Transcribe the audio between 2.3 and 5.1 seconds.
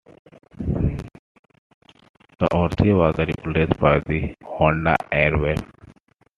The Orthia was replaced by the Honda